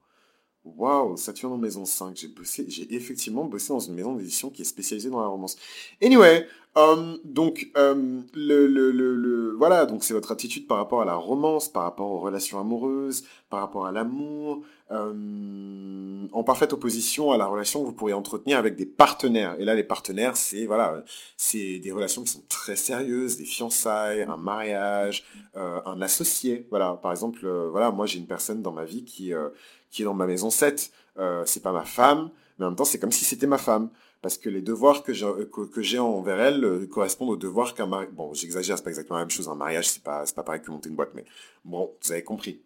Waouh, 0.78 1.18
Saturne 1.18 1.54
en 1.54 1.58
maison 1.58 1.86
5. 1.86 2.16
J'ai 2.16 2.28
bossé, 2.28 2.66
j'ai 2.70 2.94
effectivement 2.94 3.46
bossé 3.46 3.70
dans 3.70 3.80
une 3.80 3.96
maison 3.96 4.16
d'édition 4.16 4.50
qui 4.50 4.62
est 4.62 4.66
spécialisée 4.66 5.10
dans 5.10 5.22
la 5.22 5.28
romance. 5.28 5.58
Anyway, 6.02 6.48
um, 6.76 7.20
donc 7.24 7.70
um, 7.76 8.26
le, 8.34 8.68
le, 8.68 8.92
le, 8.92 9.16
le, 9.16 9.56
voilà, 9.58 9.86
donc 9.86 10.04
c'est 10.04 10.14
votre 10.14 10.32
attitude 10.32 10.68
par 10.68 10.78
rapport 10.78 11.02
à 11.02 11.06
la 11.06 11.16
romance, 11.16 11.70
par 11.70 11.84
rapport 11.84 12.12
aux 12.12 12.20
relations 12.20 12.60
amoureuses, 12.60 13.24
par 13.50 13.62
rapport 13.62 13.86
à 13.86 13.92
l'amour, 13.92 14.64
um, 14.90 16.30
en 16.32 16.44
parfaite 16.44 16.74
opposition 16.74 17.32
à 17.32 17.38
la 17.38 17.46
relation 17.46 17.82
que 17.82 17.86
vous 17.88 17.94
pourriez 17.94 18.14
entretenir 18.14 18.58
avec 18.58 18.76
des 18.76 18.86
partenaires. 18.86 19.56
Et 19.60 19.66
là, 19.66 19.76
les 19.76 19.84
partenaires, 19.84 20.38
c'est 20.38 20.66
voilà, 20.66 21.04
c'est 21.38 21.80
des 21.80 21.92
relations 21.92 22.24
qui 22.24 22.32
sont 22.32 22.44
très 22.50 22.76
sérieuses, 22.76 23.38
des 23.38 23.46
fiançailles, 23.46 24.24
un 24.24 24.38
mariage, 24.38 25.24
euh, 25.56 25.80
un 25.86 26.02
associé. 26.02 26.68
Voilà, 26.70 27.00
par 27.02 27.12
exemple, 27.12 27.40
euh, 27.46 27.70
voilà, 27.70 27.92
moi 27.92 28.06
j'ai 28.06 28.20
une 28.20 28.28
personne 28.28 28.62
dans 28.62 28.72
ma 28.72 28.86
vie 28.86 29.04
qui 29.04 29.34
euh, 29.34 29.50
qui 29.90 30.04
est 30.04 30.06
dans 30.06 30.14
ma 30.14 30.28
maison 30.28 30.50
7. 30.50 30.92
Euh, 31.18 31.44
c'est 31.46 31.64
pas 31.64 31.72
ma 31.72 31.86
femme, 31.86 32.30
mais 32.58 32.66
en 32.66 32.70
même 32.70 32.76
temps, 32.76 32.86
c'est 32.86 33.00
comme 33.00 33.12
si 33.12 33.26
c'était 33.26 33.48
ma 33.48 33.58
femme. 33.58 33.90
Parce 34.22 34.38
que 34.38 34.50
les 34.50 34.62
devoirs 34.62 35.04
que 35.04 35.14
j'ai, 35.14 36.00
envers 36.00 36.40
elle 36.42 36.66
euh, 36.66 36.86
correspondent 36.88 37.30
aux 37.30 37.38
devoirs 37.38 37.74
qu'un 37.74 37.86
mariage... 37.86 38.12
Bon, 38.14 38.34
j'exagère, 38.34 38.78
c'est 38.78 38.84
pas 38.84 38.90
exactement 38.90 39.18
la 39.18 39.24
même 39.24 39.32
chose. 39.32 39.48
Un 39.48 39.56
mariage, 39.56 39.88
c'est 39.88 40.04
pas, 40.04 40.26
c'est 40.26 40.36
pas 40.36 40.44
pareil 40.44 40.62
que 40.62 40.70
monter 40.70 40.90
une 40.90 40.96
boîte, 40.96 41.12
mais 41.16 41.24
bon, 41.64 41.94
vous 42.04 42.12
avez 42.12 42.24
compris. 42.24 42.62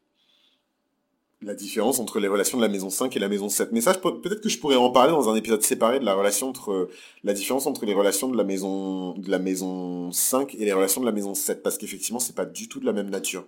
La 1.46 1.56
différence 1.56 2.00
entre 2.00 2.20
les 2.20 2.28
relations 2.28 2.58
de 2.58 2.64
la 2.64 2.70
maison 2.70 2.90
5 2.90 3.16
et 3.16 3.20
la 3.20 3.28
maison 3.28 3.50
7. 3.50 3.70
Mais 3.72 3.82
ça, 3.82 3.94
peut-être 3.94 4.42
que 4.42 4.50
je 4.50 4.58
pourrais 4.60 4.76
en 4.76 4.92
parler 4.92 5.12
dans 5.12 5.30
un 5.30 5.36
épisode 5.36 5.62
séparé 5.62 6.00
de 6.00 6.06
la 6.06 6.14
relation 6.14 6.50
entre, 6.50 6.90
la 7.24 7.34
différence 7.34 7.68
entre 7.68 7.86
les 7.86 7.94
relations 7.94 8.30
de 8.30 8.38
la 8.38 8.44
maison, 8.44 9.14
de 9.18 9.30
la 9.30 9.40
maison 9.40 10.12
5 10.12 10.56
et 10.56 10.66
les 10.66 10.74
relations 10.74 11.02
de 11.02 11.06
la 11.06 11.12
maison 11.12 11.34
7. 11.34 11.62
Parce 11.62 11.78
qu'effectivement, 11.78 12.20
c'est 12.20 12.36
pas 12.36 12.46
du 12.46 12.70
tout 12.70 12.80
de 12.80 12.86
la 12.86 12.94
même 12.94 13.10
nature. 13.10 13.46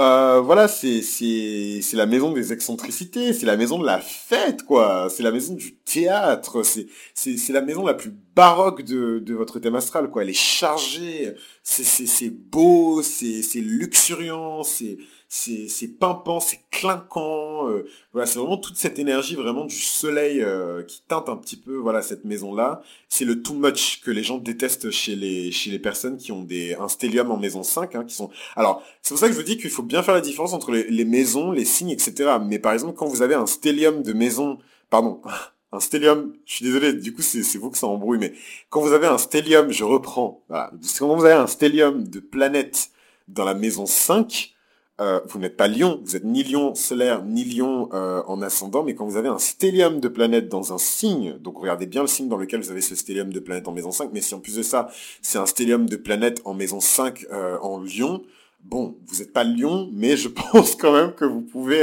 Euh, 0.00 0.40
voilà, 0.40 0.66
c'est 0.66 1.02
c'est 1.02 1.80
c'est 1.82 1.96
la 1.96 2.06
maison 2.06 2.32
des 2.32 2.54
excentricités, 2.54 3.34
c'est 3.34 3.44
la 3.44 3.58
maison 3.58 3.78
de 3.78 3.84
la 3.84 3.98
fête, 4.00 4.62
quoi. 4.62 5.08
C'est 5.10 5.22
la 5.22 5.30
maison 5.30 5.52
du 5.54 5.74
théâtre. 5.76 6.62
C'est 6.62 6.86
c'est 7.12 7.36
c'est 7.36 7.52
la 7.52 7.60
maison 7.60 7.84
la 7.84 7.92
plus 7.92 8.10
baroque 8.34 8.82
de 8.82 9.18
de 9.18 9.34
votre 9.34 9.58
thème 9.58 9.74
astral, 9.74 10.08
quoi. 10.08 10.22
Elle 10.22 10.30
est 10.30 10.32
chargée, 10.32 11.34
c'est 11.62 11.84
c'est 11.84 12.06
c'est 12.06 12.30
beau, 12.30 13.02
c'est 13.02 13.42
c'est 13.42 13.60
luxuriant, 13.60 14.62
c'est 14.62 14.96
c'est 15.32 15.88
pimpant, 15.98 16.40
c'est 16.40 16.60
clinquant. 16.72 17.68
euh, 17.68 17.86
voilà, 18.12 18.26
c'est 18.26 18.40
vraiment 18.40 18.56
toute 18.58 18.76
cette 18.76 18.98
énergie 18.98 19.36
vraiment 19.36 19.64
du 19.64 19.76
soleil 19.76 20.42
euh, 20.42 20.82
qui 20.82 21.02
teinte 21.06 21.28
un 21.28 21.36
petit 21.36 21.56
peu 21.56 21.76
voilà 21.76 22.02
cette 22.02 22.24
maison 22.24 22.52
là. 22.52 22.82
C'est 23.08 23.24
le 23.24 23.40
too 23.40 23.54
much 23.54 24.00
que 24.02 24.10
les 24.10 24.24
gens 24.24 24.38
détestent 24.38 24.90
chez 24.90 25.14
les 25.14 25.52
chez 25.52 25.70
les 25.70 25.78
personnes 25.78 26.16
qui 26.18 26.32
ont 26.32 26.42
des 26.42 26.74
un 26.74 26.88
stellium 26.88 27.30
en 27.30 27.36
maison 27.36 27.62
5 27.62 27.94
hein, 27.94 28.04
qui 28.04 28.14
sont 28.14 28.30
alors 28.56 28.82
c'est 29.02 29.10
pour 29.14 29.20
ça 29.20 29.28
que 29.28 29.32
je 29.32 29.38
vous 29.38 29.44
dis 29.44 29.56
qu'il 29.56 29.70
faut 29.70 29.84
bien 29.84 30.02
faire 30.02 30.14
la 30.14 30.20
différence 30.20 30.52
entre 30.52 30.72
les, 30.72 30.84
les 30.90 31.04
maisons, 31.04 31.52
les 31.52 31.64
signes, 31.64 31.90
etc. 31.90 32.38
Mais 32.44 32.58
par 32.58 32.72
exemple 32.72 32.94
quand 32.96 33.06
vous 33.06 33.22
avez 33.22 33.36
un 33.36 33.46
stellium 33.46 34.02
de 34.02 34.12
maison, 34.12 34.58
pardon. 34.90 35.22
Un 35.72 35.78
stellium, 35.78 36.34
je 36.46 36.56
suis 36.56 36.64
désolé, 36.64 36.92
du 36.94 37.14
coup 37.14 37.22
c'est 37.22 37.44
c'est 37.44 37.56
vous 37.56 37.70
que 37.70 37.78
ça 37.78 37.86
embrouille, 37.86 38.18
mais 38.18 38.32
quand 38.70 38.80
vous 38.80 38.92
avez 38.92 39.06
un 39.06 39.18
stellium, 39.18 39.70
je 39.70 39.84
reprends, 39.84 40.42
voilà, 40.48 40.72
quand 40.98 41.14
vous 41.14 41.24
avez 41.24 41.34
un 41.34 41.46
stellium 41.46 42.08
de 42.08 42.18
planète 42.18 42.90
dans 43.28 43.44
la 43.44 43.54
maison 43.54 43.86
5, 43.86 44.52
euh, 45.00 45.20
vous 45.28 45.38
n'êtes 45.38 45.56
pas 45.56 45.66
lion, 45.66 46.00
vous 46.04 46.14
êtes 46.14 46.24
ni 46.24 46.44
lion 46.44 46.74
solaire, 46.74 47.24
ni 47.24 47.44
lion 47.44 47.88
euh, 47.94 48.22
en 48.26 48.42
ascendant, 48.42 48.82
mais 48.82 48.94
quand 48.94 49.06
vous 49.06 49.16
avez 49.16 49.28
un 49.28 49.38
stellium 49.38 49.98
de 49.98 50.08
planète 50.08 50.48
dans 50.48 50.74
un 50.74 50.78
signe, 50.78 51.38
donc 51.38 51.58
regardez 51.58 51.86
bien 51.86 52.02
le 52.02 52.06
signe 52.06 52.28
dans 52.28 52.36
lequel 52.36 52.60
vous 52.60 52.70
avez 52.70 52.82
ce 52.82 52.94
stellium 52.94 53.32
de 53.32 53.40
planète 53.40 53.66
en 53.66 53.72
maison 53.72 53.92
5, 53.92 54.10
mais 54.12 54.20
si 54.20 54.34
en 54.34 54.40
plus 54.40 54.56
de 54.56 54.62
ça, 54.62 54.88
c'est 55.22 55.38
un 55.38 55.46
stellium 55.46 55.88
de 55.88 55.96
planète 55.96 56.42
en 56.44 56.52
maison 56.52 56.80
5 56.80 57.26
euh, 57.32 57.56
en 57.62 57.78
lion, 57.78 58.22
bon, 58.64 58.96
vous 59.06 59.18
n'êtes 59.20 59.32
pas 59.32 59.44
lion, 59.44 59.88
mais 59.92 60.18
je 60.18 60.28
pense 60.52 60.76
quand 60.76 60.92
même 60.92 61.12
que 61.12 61.24
vous 61.24 61.40
pouvez 61.40 61.82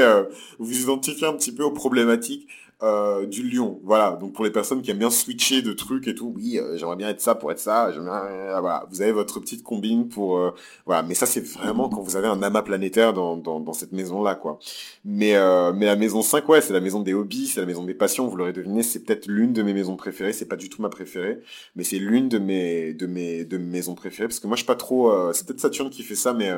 vous 0.60 0.82
identifier 0.82 1.26
un 1.26 1.34
petit 1.34 1.52
peu 1.52 1.64
aux 1.64 1.72
problématiques 1.72 2.48
euh, 2.84 3.26
du 3.26 3.42
lion. 3.50 3.80
Voilà, 3.84 4.12
donc 4.22 4.34
pour 4.34 4.46
les 4.46 4.52
personnes 4.52 4.82
qui 4.82 4.92
aiment 4.92 5.00
bien 5.00 5.10
switcher 5.10 5.62
de 5.64 5.74
trucs 5.74 6.08
et 6.08 6.14
tout, 6.14 6.34
oui, 6.36 6.60
euh, 6.60 6.78
j'aimerais 6.78 6.96
bien 6.96 7.10
être 7.10 7.22
ça 7.22 7.34
pour 7.36 7.52
être 7.52 7.60
ça, 7.60 7.88
euh, 7.88 8.60
voilà, 8.62 8.86
vous 8.92 9.02
avez 9.02 9.12
votre 9.12 9.40
petite 9.40 9.64
combine 9.64 10.08
pour... 10.10 10.38
euh, 10.38 10.52
voilà, 10.86 11.02
mais 11.04 11.16
ça 11.16 11.26
c'est 11.26 11.44
vraiment 11.46 11.90
quand 11.90 12.02
vous 12.02 12.16
avez 12.16 12.28
un 12.28 12.42
amas 12.44 12.62
planétaire 12.62 13.14
dans, 13.14 13.36
dans, 13.36 13.60
dans 13.60 13.74
cette 13.74 13.94
maison-là, 13.94 14.36
quoi. 14.36 14.60
Mais, 15.06 15.36
euh, 15.36 15.74
mais 15.74 15.88
la 15.88 15.96
maison 15.96 16.22
5, 16.22 16.48
ouais, 16.50 16.62
c'est 16.62 16.74
la 16.74 16.80
maison 16.82 17.02
des 17.02 17.14
hobbies, 17.16 17.48
c'est 17.48 17.60
la 17.60 17.66
maison 17.66 17.84
des 17.84 17.96
passions, 17.96 18.28
vous 18.28 18.36
l'aurez 18.38 18.54
deviné, 18.54 18.84
c'est 18.84 19.04
peut-être 19.04 19.26
l'une 19.28 19.54
de 19.54 19.64
mes 19.64 19.74
maisons 19.74 19.96
préférées, 19.96 20.34
c'est 20.34 20.46
pas 20.48 20.56
du 20.56 20.70
tout 20.70 20.82
ma 20.82 20.90
préférée, 20.90 21.40
mais 21.76 21.84
c'est 21.84 21.98
l'une 22.00 22.30
de 22.30 22.38
mes, 22.38 22.94
de, 22.94 23.08
mes, 23.08 23.44
de 23.46 23.58
mes 23.58 23.66
maisons 23.66 23.96
préférées, 23.96 24.28
parce 24.28 24.40
que 24.40 24.48
moi 24.48 24.56
je 24.56 24.60
suis 24.62 24.68
pas 24.68 24.76
trop... 24.76 25.12
euh, 25.12 25.34
c'est 25.34 25.48
peut-être 25.48 25.60
Saturne 25.62 25.90
qui 25.90 26.04
fait 26.04 26.16
ça, 26.16 26.34
mais 26.34 26.52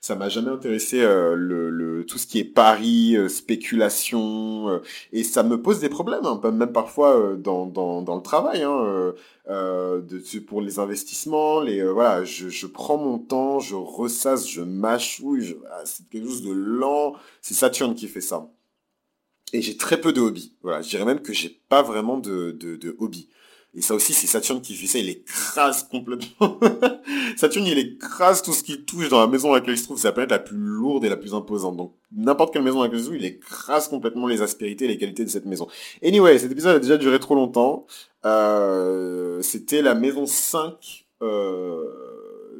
ça 0.00 0.14
m'a 0.14 0.28
jamais 0.28 0.50
intéressé 0.50 1.00
le, 1.00 1.68
le, 1.70 2.04
tout 2.06 2.18
ce 2.18 2.26
qui 2.26 2.38
est 2.38 2.44
paris, 2.44 3.16
spéculation, 3.28 4.80
et 5.12 5.24
ça 5.24 5.42
me 5.42 5.60
pose 5.66 5.80
des 5.80 5.88
problèmes, 5.88 6.24
hein, 6.24 6.40
même 6.52 6.70
parfois 6.70 7.18
euh, 7.18 7.36
dans, 7.36 7.66
dans, 7.66 8.14
le 8.14 8.22
travail, 8.22 8.62
hein, 8.62 8.84
euh, 8.84 9.12
euh, 9.48 10.00
pour 10.46 10.60
les 10.60 10.78
investissements, 10.78 11.60
les 11.60 11.82
voilà, 11.82 12.22
je, 12.22 12.66
prends 12.68 12.96
mon 12.96 13.18
temps, 13.18 13.58
je 13.58 13.74
ressasse, 13.74 14.48
je 14.48 14.62
mâchouille, 14.62 15.56
ah, 15.72 15.82
c'est 15.84 16.08
quelque 16.08 16.28
chose 16.28 16.44
de 16.44 16.52
lent. 16.52 17.14
C'est 17.42 17.54
Saturne 17.54 17.96
qui 17.96 18.06
fait 18.06 18.20
ça. 18.20 18.48
Et 19.52 19.60
j'ai 19.60 19.76
très 19.76 20.00
peu 20.00 20.12
de 20.12 20.20
hobbies. 20.20 20.54
Voilà, 20.62 20.82
je 20.82 20.88
dirais 20.88 21.04
même 21.04 21.20
que 21.20 21.32
j'ai 21.32 21.60
pas 21.68 21.82
vraiment 21.82 22.16
de, 22.16 22.52
de 22.52 22.96
hobbies. 23.00 23.28
Et 23.76 23.82
ça 23.82 23.94
aussi, 23.94 24.14
c'est 24.14 24.26
Saturne 24.26 24.62
qui 24.62 24.74
fait 24.74 24.86
ça, 24.86 24.98
il 24.98 25.10
écrase 25.10 25.82
complètement. 25.82 26.58
Saturne, 27.36 27.66
il 27.66 27.78
écrase 27.78 28.40
tout 28.40 28.54
ce 28.54 28.62
qui 28.62 28.82
touche 28.86 29.10
dans 29.10 29.20
la 29.20 29.26
maison 29.26 29.48
dans 29.48 29.54
laquelle 29.54 29.74
il 29.74 29.78
se 29.78 29.84
trouve. 29.84 29.98
C'est 29.98 30.08
la 30.08 30.12
planète 30.12 30.30
la 30.30 30.38
plus 30.38 30.56
lourde 30.56 31.04
et 31.04 31.10
la 31.10 31.18
plus 31.18 31.34
imposante. 31.34 31.76
Donc, 31.76 31.92
n'importe 32.10 32.54
quelle 32.54 32.62
maison 32.62 32.78
dans 32.78 32.84
laquelle 32.84 33.00
il 33.00 33.02
se 33.02 33.08
trouve, 33.08 33.18
il 33.18 33.26
écrase 33.26 33.88
complètement 33.88 34.28
les 34.28 34.40
aspérités 34.40 34.86
et 34.86 34.88
les 34.88 34.96
qualités 34.96 35.26
de 35.26 35.28
cette 35.28 35.44
maison. 35.44 35.68
Anyway, 36.02 36.38
cet 36.38 36.50
épisode 36.52 36.76
a 36.76 36.78
déjà 36.78 36.96
duré 36.96 37.20
trop 37.20 37.34
longtemps. 37.34 37.86
Euh, 38.24 39.42
C'était 39.42 39.82
la 39.82 39.94
maison 39.94 40.24
5 40.24 41.06
euh, 41.20 41.84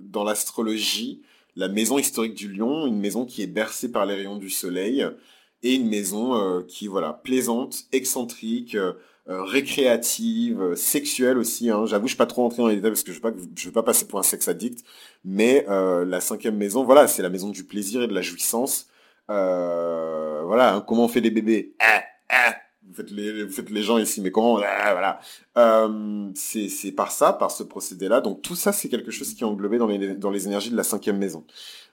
dans 0.02 0.22
l'astrologie. 0.22 1.22
La 1.56 1.68
maison 1.68 1.96
historique 1.98 2.34
du 2.34 2.52
lion, 2.52 2.86
une 2.86 3.00
maison 3.00 3.24
qui 3.24 3.42
est 3.42 3.46
bercée 3.46 3.90
par 3.90 4.04
les 4.04 4.16
rayons 4.16 4.36
du 4.36 4.50
soleil. 4.50 5.06
Et 5.62 5.76
une 5.76 5.88
maison 5.88 6.34
euh, 6.36 6.60
qui, 6.60 6.88
voilà, 6.88 7.14
plaisante, 7.14 7.84
excentrique, 7.92 8.76
euh, 9.28 9.42
récréative, 9.42 10.60
euh, 10.62 10.76
sexuelle 10.76 11.38
aussi. 11.38 11.70
Hein. 11.70 11.84
J'avoue, 11.86 12.06
je 12.06 12.10
suis 12.10 12.16
pas 12.16 12.26
trop 12.26 12.42
rentré 12.42 12.58
dans 12.62 12.68
les 12.68 12.76
détails 12.76 12.92
parce 12.92 13.02
que 13.02 13.12
je 13.12 13.20
veux 13.20 13.36
je 13.56 13.66
veux 13.66 13.72
pas 13.72 13.82
passer 13.82 14.06
pour 14.06 14.18
un 14.18 14.22
sexe 14.22 14.46
addict. 14.48 14.84
Mais 15.24 15.66
euh, 15.68 16.04
la 16.04 16.20
cinquième 16.20 16.56
maison, 16.56 16.84
voilà, 16.84 17.08
c'est 17.08 17.22
la 17.22 17.28
maison 17.28 17.50
du 17.50 17.64
plaisir 17.64 18.02
et 18.02 18.06
de 18.06 18.14
la 18.14 18.22
jouissance. 18.22 18.86
Euh, 19.30 20.42
voilà, 20.44 20.74
hein, 20.74 20.84
comment 20.86 21.04
on 21.04 21.08
fait 21.08 21.20
des 21.20 21.32
bébés? 21.32 21.74
Ah, 21.80 22.02
ah. 22.28 22.54
vous, 22.86 22.94
faites 22.94 23.10
les, 23.10 23.44
vous 23.44 23.52
faites 23.52 23.70
les 23.70 23.82
gens 23.82 23.98
ici, 23.98 24.20
mais 24.20 24.30
comment 24.30 24.58
Ah, 24.58 24.92
Voilà. 24.92 25.18
Euh, 25.58 26.30
c'est 26.34 26.68
c'est 26.68 26.92
par 26.92 27.10
ça, 27.10 27.32
par 27.32 27.50
ce 27.50 27.64
procédé-là. 27.64 28.20
Donc 28.20 28.42
tout 28.42 28.54
ça, 28.54 28.72
c'est 28.72 28.88
quelque 28.88 29.10
chose 29.10 29.34
qui 29.34 29.42
est 29.42 29.46
englobé 29.46 29.78
dans 29.78 29.88
les, 29.88 30.14
dans 30.14 30.30
les 30.30 30.46
énergies 30.46 30.70
de 30.70 30.76
la 30.76 30.84
cinquième 30.84 31.18
maison. 31.18 31.44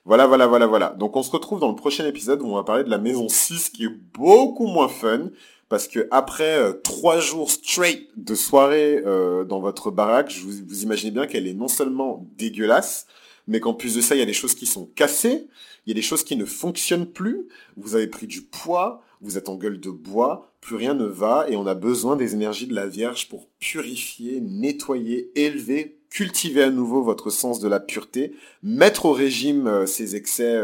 Voilà, 0.04 0.26
voilà, 0.26 0.46
voilà, 0.46 0.66
voilà. 0.66 0.90
Donc 0.90 1.16
on 1.16 1.22
se 1.22 1.30
retrouve 1.30 1.60
dans 1.60 1.70
le 1.70 1.76
prochain 1.76 2.06
épisode 2.06 2.42
où 2.42 2.46
on 2.46 2.54
va 2.56 2.62
parler 2.64 2.84
de 2.84 2.90
la 2.90 2.98
maison 2.98 3.28
6 3.28 3.70
qui 3.70 3.86
est 3.86 3.96
beaucoup 4.12 4.66
moins 4.66 4.88
fun. 4.88 5.30
Parce 5.68 5.88
que 5.88 6.08
après 6.10 6.58
euh, 6.58 6.72
trois 6.72 7.20
jours 7.20 7.50
straight 7.50 8.08
de 8.16 8.34
soirée 8.34 9.02
euh, 9.04 9.44
dans 9.44 9.60
votre 9.60 9.90
baraque, 9.90 10.34
vous, 10.44 10.82
imaginez 10.82 11.10
bien 11.10 11.26
qu'elle 11.26 11.46
est 11.46 11.54
non 11.54 11.68
seulement 11.68 12.26
dégueulasse, 12.36 13.06
mais 13.46 13.60
qu'en 13.60 13.74
plus 13.74 13.94
de 13.94 14.00
ça, 14.00 14.14
il 14.14 14.18
y 14.18 14.22
a 14.22 14.26
des 14.26 14.32
choses 14.32 14.54
qui 14.54 14.66
sont 14.66 14.86
cassées, 14.94 15.46
il 15.86 15.90
y 15.90 15.92
a 15.92 15.94
des 15.94 16.02
choses 16.02 16.24
qui 16.24 16.36
ne 16.36 16.44
fonctionnent 16.44 17.10
plus, 17.10 17.46
vous 17.76 17.94
avez 17.94 18.06
pris 18.06 18.26
du 18.26 18.42
poids, 18.42 19.02
vous 19.20 19.38
êtes 19.38 19.48
en 19.48 19.56
gueule 19.56 19.80
de 19.80 19.90
bois, 19.90 20.50
plus 20.60 20.76
rien 20.76 20.94
ne 20.94 21.06
va, 21.06 21.46
et 21.48 21.56
on 21.56 21.66
a 21.66 21.74
besoin 21.74 22.16
des 22.16 22.34
énergies 22.34 22.66
de 22.66 22.74
la 22.74 22.86
Vierge 22.86 23.28
pour 23.28 23.48
purifier, 23.58 24.40
nettoyer, 24.40 25.30
élever, 25.34 25.98
cultiver 26.10 26.62
à 26.62 26.70
nouveau 26.70 27.02
votre 27.02 27.30
sens 27.30 27.58
de 27.58 27.68
la 27.68 27.80
pureté, 27.80 28.34
mettre 28.62 29.06
au 29.06 29.12
régime 29.12 29.66
euh, 29.66 29.86
ces 29.86 30.14
excès, 30.16 30.60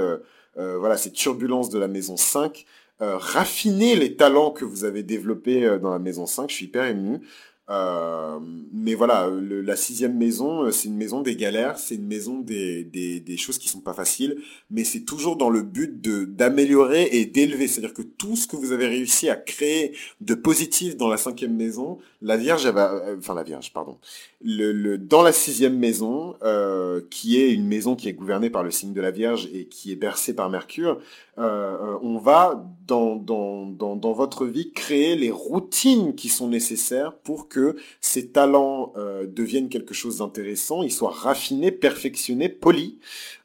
voilà, 0.57 0.99
ces 0.99 1.11
turbulences 1.11 1.71
de 1.71 1.78
la 1.78 1.88
maison 1.88 2.19
5, 2.19 2.66
euh, 3.02 3.16
raffiner 3.16 3.97
les 3.97 4.16
talents 4.16 4.50
que 4.50 4.64
vous 4.64 4.85
avez 4.85 5.02
développés 5.02 5.64
euh, 5.64 5.78
dans 5.78 5.90
la 5.90 5.99
maison 5.99 6.26
5, 6.26 6.50
je 6.50 6.54
suis 6.54 6.66
hyper 6.66 6.85
ému. 6.87 7.21
Euh, 7.71 8.40
mais 8.73 8.95
voilà, 8.95 9.28
le- 9.28 9.61
la 9.61 9.76
sixième 9.76 10.19
maison, 10.19 10.64
euh, 10.64 10.71
c'est 10.73 10.88
une 10.88 10.97
maison 10.97 11.21
des 11.21 11.37
galères, 11.37 11.78
c'est 11.78 11.95
une 11.95 12.07
maison 12.07 12.40
des, 12.40 12.83
des, 12.83 13.37
choses 13.37 13.59
qui 13.59 13.69
sont 13.69 13.80
pas 13.80 13.92
faciles, 13.95 14.38
mais 14.73 14.83
c'est 14.83 15.04
toujours 15.04 15.37
dans 15.37 15.50
le 15.50 15.62
but 15.62 16.00
d'améliorer 16.35 17.09
et 17.12 17.26
d'élever. 17.26 17.69
C'est-à-dire 17.69 17.95
que 17.95 18.02
tout 18.02 18.35
ce 18.35 18.49
que 18.49 18.57
vous 18.57 18.73
avez 18.73 18.88
réussi 18.88 19.28
à 19.28 19.37
créer 19.37 19.97
de 20.21 20.35
positif 20.35 20.97
dans 20.97 21.07
la 21.07 21.16
cinquième 21.16 21.54
maison, 21.57 21.99
la 22.23 22.37
Vierge, 22.37 22.66
euh, 22.66 23.16
enfin 23.19 23.35
la 23.35 23.45
Vierge, 23.45 23.73
pardon, 23.73 23.99
le, 24.42 24.73
le, 24.73 24.99
dans 24.99 25.23
la 25.23 25.33
sixième 25.33 25.78
maison, 25.78 26.35
euh, 26.42 27.00
qui 27.09 27.40
est 27.40 27.52
une 27.52 27.69
maison 27.69 27.95
qui 27.95 28.09
est 28.09 28.14
gouvernée 28.14 28.50
par 28.50 28.64
le 28.64 28.73
signe 28.73 28.92
de 28.92 29.00
la 29.00 29.12
Vierge 29.12 29.49
et 29.54 29.66
qui 29.66 29.92
est 29.92 29.97
bercée 29.97 30.35
par 30.35 30.50
Mercure, 30.50 30.99
euh, 31.40 31.94
euh, 31.94 31.99
on 32.02 32.18
va 32.18 32.64
dans, 32.87 33.16
dans, 33.16 33.66
dans, 33.66 33.97
dans 33.97 34.12
votre 34.12 34.47
vie 34.47 34.73
créer 34.73 35.16
les 35.16 35.30
routines 35.30 36.14
qui 36.14 36.28
sont 36.28 36.49
nécessaires 36.49 37.16
pour 37.18 37.49
que 37.49 37.76
ces 38.00 38.28
talents 38.30 38.92
euh, 38.97 39.26
deviennent 39.26 39.68
quelque 39.68 39.94
chose 39.94 40.18
d'intéressant, 40.18 40.82
ils 40.82 40.92
soient 40.92 41.11
raffinés, 41.12 41.73
perfectionnés, 41.73 42.49
polis, 42.49 42.97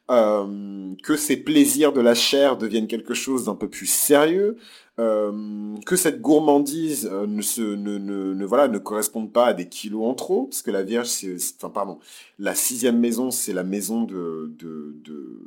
que 0.07 1.15
ces 1.17 1.37
plaisirs 1.37 1.91
de 1.93 2.01
la 2.01 2.13
chair 2.13 2.57
deviennent 2.57 2.87
quelque 2.87 3.15
chose 3.15 3.45
d'un 3.45 3.55
peu 3.55 3.67
plus 3.67 3.87
sérieux, 3.87 4.57
que 4.97 5.95
cette 5.95 6.21
gourmandise 6.21 7.09
ne 7.27 7.41
se 7.41 7.61
ne, 7.61 7.97
ne, 7.97 8.45
voilà 8.45 8.67
ne 8.67 8.77
corresponde 8.77 9.31
pas 9.33 9.47
à 9.47 9.53
des 9.53 9.67
kilos 9.67 10.05
en 10.05 10.13
trop 10.13 10.43
parce 10.45 10.61
que 10.61 10.71
la 10.71 10.83
Vierge 10.83 11.07
c'est 11.07 11.37
c'est- 11.39 11.55
enfin 11.57 11.69
pardon 11.69 11.99
la 12.39 12.55
sixième 12.55 12.99
maison 12.99 13.31
c'est 13.31 13.51
la 13.53 13.63
maison 13.63 14.03
de 14.03 14.53
de 14.59 14.95
de 15.03 15.39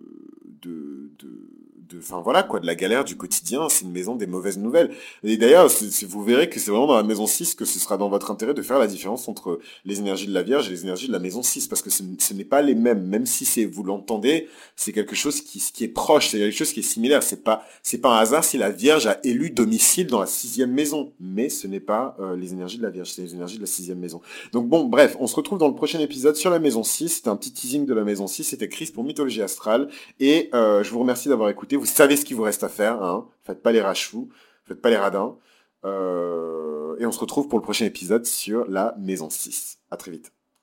de 1.89 1.99
enfin 1.99 2.21
voilà 2.23 2.43
quoi 2.43 2.61
de 2.61 2.67
la 2.67 2.75
galère 2.75 3.05
du 3.05 3.17
quotidien 3.17 3.69
c'est 3.69 3.85
une 3.85 3.93
maison 3.93 4.17
des 4.17 4.27
mauvaises 4.27 4.59
nouvelles. 4.59 4.91
Et 5.25 5.37
d'ailleurs 5.37 5.69
vous 6.09 6.25
verrez 6.25 6.49
que 6.49 6.61
c'est 6.61 6.71
vraiment 6.71 6.87
dans 6.87 6.97
la 6.97 7.03
maison 7.03 7.27
6 7.27 7.55
que 7.55 7.65
ce 7.65 7.79
sera 7.79 7.97
dans 7.97 8.09
votre 8.09 8.31
intérêt 8.31 8.55
de 8.55 8.63
faire 8.63 8.79
la 8.79 8.87
différence 8.87 9.29
entre 9.29 9.59
les 9.85 9.99
énergies 9.99 10.27
de 10.27 10.35
la 10.35 10.43
Vierge 10.43 10.69
et 10.69 10.71
les 10.71 10.83
énergies 10.83 11.09
de 11.09 11.13
la 11.13 11.19
maison 11.19 11.43
6 11.43 11.69
parce 11.69 11.83
que 11.83 11.91
ce, 11.91 12.03
ce 12.19 12.35
n'est 12.35 12.45
pas 12.45 12.63
les 12.63 12.75
mêmes. 12.75 13.07
Même 13.07 13.27
si 13.27 13.45
c'est 13.45 13.65
vous 13.65 13.83
l'entendez 13.83 14.49
c'est 14.77 14.93
quelque 14.93 15.17
chose 15.17 15.41
qui, 15.41 15.59
qui 15.73 15.85
est 15.85 15.89
proche 15.89 16.29
c'est 16.29 16.39
quelque 16.39 16.57
chose 16.57 16.73
qui 16.73 16.81
est 16.81 16.83
similaire. 16.83 17.23
C'est 17.23 17.43
pas 17.43 17.65
c'est 17.83 17.99
pas 17.99 18.17
un 18.17 18.21
hasard 18.21 18.45
si 18.45 18.59
la 18.59 18.71
Vierge 18.71 19.07
a 19.07 19.19
élu 19.25 19.51
domicile 19.51 20.07
dans 20.07 20.21
la 20.21 20.27
sixième 20.27 20.73
maison. 20.73 21.13
Mais 21.21 21.49
ce 21.49 21.67
n'est 21.67 21.81
pas 21.81 22.17
euh, 22.21 22.37
les 22.37 22.53
énergies 22.53 22.79
de 22.79 22.83
la 22.83 22.91
Vierge 22.91 23.11
c'est 23.11 23.23
les 23.23 23.35
énergies 23.35 23.57
de 23.57 23.63
la 23.63 23.67
sixième 23.67 23.99
maison. 23.99 24.21
Donc 24.53 24.69
bon 24.69 24.85
bref 24.85 25.17
on 25.21 25.27
se 25.27 25.37
retrouve 25.37 25.59
dans 25.59 25.69
le 25.69 25.75
prochain 25.75 26.01
épisode 26.01 26.37
sur 26.37 26.51
la 26.51 26.59
maison 26.59 26.83
6 26.83 27.09
c'était 27.09 27.29
un 27.29 27.37
petit 27.37 27.53
teasing 27.53 27.87
de 27.87 27.95
la 27.95 28.05
maison 28.05 28.27
6 28.27 28.45
c'était 28.45 28.69
Chris 28.69 28.91
pour 28.93 29.05
Mythologie 29.05 29.43
Astrale. 29.43 29.89
Et 30.21 30.51
euh, 30.55 30.83
je 30.83 30.91
vous 30.91 31.01
remercie 31.01 31.29
d'avoir 31.29 31.49
écouté 31.49 31.77
vous 31.79 31.87
savez 31.87 32.17
ce 32.17 32.25
qu'il 32.25 32.37
vous 32.37 32.43
reste 32.43 32.65
à 32.65 32.69
faire 32.69 33.03
hein. 33.03 33.29
Faites 33.43 33.63
pas 33.63 33.73
les 33.73 33.81
rachous 33.81 34.29
faites 34.69 34.81
pas 34.81 34.91
les 34.91 34.97
radins. 34.97 35.37
Euh, 35.85 36.97
et 36.99 37.07
on 37.07 37.13
se 37.13 37.21
retrouve 37.21 37.49
pour 37.49 37.59
le 37.59 37.63
prochain 37.63 37.87
épisode 37.87 38.27
sur 38.27 38.69
la 38.69 38.95
maison 38.99 39.31
6 39.31 39.79
à 39.91 39.97
très 39.97 40.11
vite 40.11 40.33